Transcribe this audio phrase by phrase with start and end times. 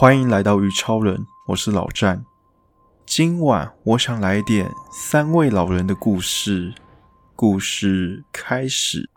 [0.00, 2.24] 欢迎来到鱼超人，我是老战。
[3.04, 6.72] 今晚我想来点三位老人的故事。
[7.34, 9.10] 故事开始。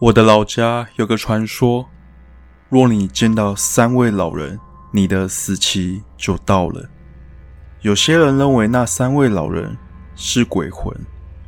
[0.00, 1.84] 我的老家有个传说，
[2.70, 4.58] 若你见到三位老人，
[4.90, 6.88] 你的死期就到了。
[7.82, 9.76] 有些人认为那三位老人
[10.16, 10.96] 是鬼魂，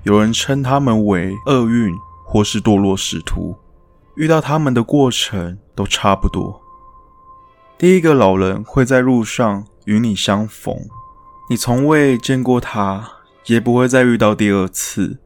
[0.03, 1.97] 有人称他们为厄运
[2.27, 3.57] 或是堕落使徒。
[4.17, 6.62] 遇到他们的过程都差不多。
[7.83, 10.73] 第一个老人会在路上与你相逢，
[11.51, 13.05] 你从未见过他，
[13.47, 15.19] 也不会再遇到第二次。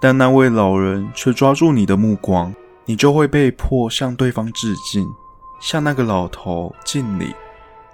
[0.00, 2.54] 但那位老人却抓住你的目光，
[2.86, 5.06] 你就会被迫向对方致敬，
[5.60, 7.34] 向那个老头敬礼。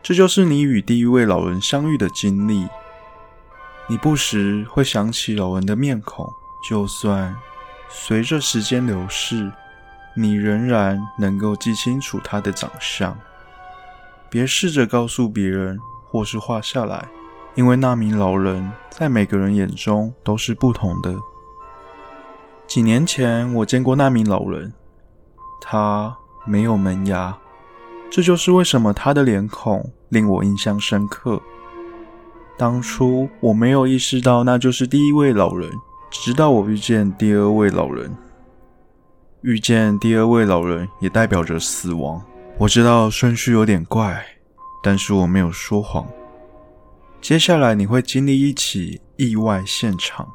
[0.01, 2.69] 这就是你与第一位老人相遇的经历。
[3.89, 6.33] 你不时会想起老人的面孔，
[6.69, 7.35] 就算
[7.89, 9.51] 随着时间流逝。
[10.15, 13.19] 你仍然能够记清楚他的长相，
[14.31, 17.09] 别试着告诉别人或是画下来，
[17.57, 21.15] 因为那名老人在每个人眼中都是不同的。
[22.67, 24.73] 几年前我见过那名老人，
[25.61, 27.37] 他没有门牙，
[28.09, 31.43] 这就是为什么他的脸孔令我印象深刻。
[32.57, 35.69] 当初我没有意识到那就是第一位老人，
[36.11, 38.17] 直到我遇见第二位老人。
[39.43, 42.23] 遇见第二位老人也代表着死亡。
[42.61, 44.23] 我知道顺序有点怪，
[44.83, 46.07] 但是我没有说谎。
[47.19, 50.29] 接下来你会经历一起意外现场，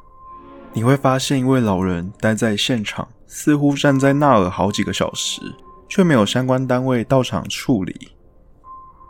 [0.72, 5.40] 你会发现一位老人待在现场，似乎站在那儿好几个小时，
[5.88, 7.94] 却没有相关单位到场处理。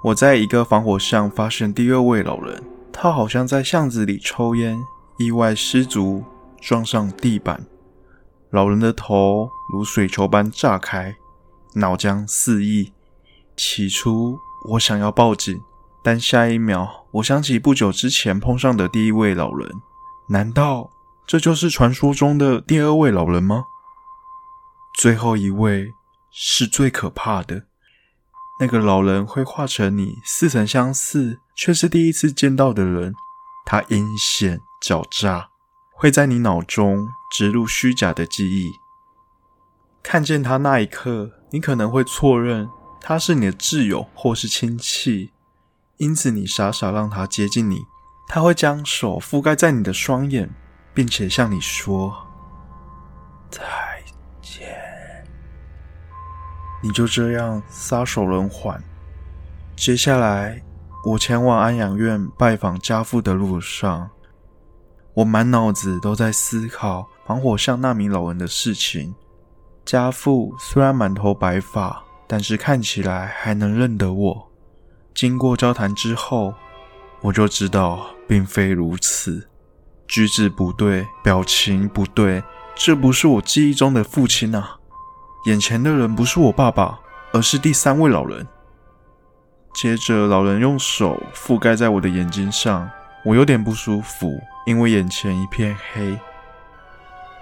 [0.02, 4.78] 我在一个防火巷发现第二位老人，他好像在巷子里抽烟，
[5.16, 6.22] 意外失足
[6.60, 7.64] 撞上地板。
[8.50, 11.16] 老人的头如水球般炸开，
[11.76, 12.92] 脑浆四溢。
[13.56, 14.38] 起初
[14.70, 15.62] 我想要报警，
[16.02, 19.70] 但下一秒我想起不久之前碰上的第一位老人。
[20.28, 20.90] 难道
[21.26, 23.64] 这就是传说中的第二位老人吗？
[24.98, 25.92] 最后一位
[26.30, 27.64] 是最可怕的。
[28.60, 33.14] 那个老人会化成你似曾相似却是第一次见到的人。
[33.64, 35.48] 他阴险狡诈。
[35.98, 38.70] 会在你脑中植入虚假的记忆。
[40.02, 42.68] 看见他那一刻，你可能会错认
[43.08, 45.30] 他是你的挚友或是亲戚，
[45.98, 47.84] 因此你傻傻让他接近你。
[48.26, 50.50] 他会将手覆盖在你的双眼，
[50.92, 52.12] 并且向你说
[53.48, 53.62] 再
[54.42, 54.76] 见。
[56.82, 58.82] 你就这样撒手人寰。
[59.76, 60.60] 接下来，
[61.04, 64.10] 我前往安养院拜访家父的路上。
[65.14, 69.14] 我满脑子都在思考防火巷那名老人的事情。
[69.84, 74.50] 家父虽然满头白发，但是看起来还能认得我。
[75.14, 76.54] 经过交谈之后，
[77.22, 79.48] 我就知道并非如此，
[80.06, 82.42] 举止不对，表情不对，
[82.74, 84.78] 这不是我记忆中的父亲啊！
[85.46, 86.98] 眼前的人不是我爸爸，
[87.32, 88.46] 而是第三位老人。
[89.74, 92.90] 接着，老人用手覆盖在我的眼睛上。
[93.24, 96.18] 我有点不舒服，因为眼前一片黑。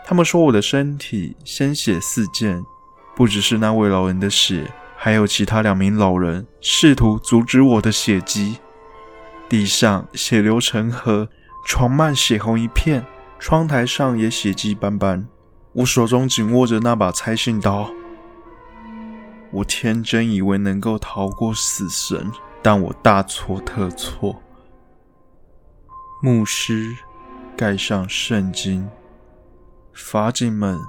[0.05, 2.65] 他们说我的身体鲜血四溅，
[3.14, 8.58] 不只是那位老人的血，还有其他两名老人试图阻止我的血迹。
[9.48, 11.28] 地上血流成河，
[11.66, 13.04] 床幔血红一片，
[13.38, 15.28] 窗台上也血迹斑斑。
[15.75, 17.91] 我手中紧握着那把拆信刀，
[19.50, 22.32] 我天真以为能够逃过死神，
[22.62, 24.41] 但我大错特错。
[26.22, 26.96] 牧师
[27.56, 28.88] 盖上圣经，
[29.92, 30.81] 法警们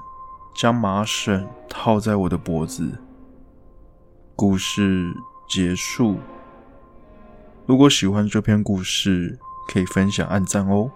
[0.56, 2.90] 将麻绳套在我的脖子。
[4.34, 5.12] 故事
[5.48, 6.16] 结束。
[7.66, 10.90] 如果喜欢这篇故事，可以分享、按赞哦。